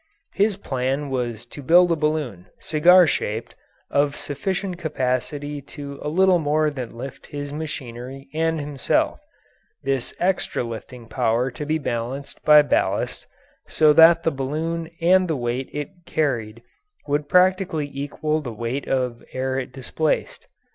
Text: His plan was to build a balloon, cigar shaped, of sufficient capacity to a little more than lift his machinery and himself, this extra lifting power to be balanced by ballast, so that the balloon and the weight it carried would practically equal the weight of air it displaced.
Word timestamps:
His 0.33 0.57
plan 0.57 1.11
was 1.11 1.45
to 1.45 1.61
build 1.61 1.91
a 1.91 1.95
balloon, 1.95 2.47
cigar 2.57 3.05
shaped, 3.05 3.53
of 3.91 4.15
sufficient 4.15 4.79
capacity 4.79 5.61
to 5.77 5.99
a 6.01 6.09
little 6.09 6.39
more 6.39 6.71
than 6.71 6.97
lift 6.97 7.27
his 7.27 7.53
machinery 7.53 8.27
and 8.33 8.59
himself, 8.59 9.19
this 9.83 10.15
extra 10.19 10.63
lifting 10.63 11.07
power 11.07 11.51
to 11.51 11.67
be 11.67 11.77
balanced 11.77 12.43
by 12.43 12.63
ballast, 12.63 13.27
so 13.67 13.93
that 13.93 14.23
the 14.23 14.31
balloon 14.31 14.89
and 15.01 15.27
the 15.27 15.35
weight 15.37 15.69
it 15.71 15.91
carried 16.07 16.63
would 17.05 17.29
practically 17.29 17.87
equal 17.93 18.41
the 18.41 18.51
weight 18.51 18.87
of 18.87 19.23
air 19.33 19.59
it 19.59 19.71
displaced. 19.71 20.47